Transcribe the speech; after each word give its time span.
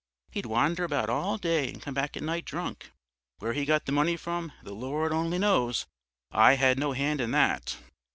He'd 0.31 0.47
wander 0.47 0.83
about 0.83 1.11
all 1.11 1.37
day 1.37 1.69
and 1.69 1.79
come 1.79 1.93
back 1.93 2.17
at 2.17 2.23
night 2.23 2.43
drunk. 2.43 2.89
Where 3.37 3.53
he 3.53 3.65
got 3.65 3.85
the 3.85 3.91
money 3.91 4.17
from, 4.17 4.51
the 4.63 4.73
Lord 4.73 5.13
only 5.13 5.37
knows; 5.37 5.85
I 6.31 6.53
had 6.55 6.79
no 6.79 6.93
hand 6.93 7.21
in 7.21 7.29
that. 7.33 7.75